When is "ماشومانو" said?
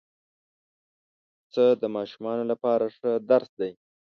1.95-2.43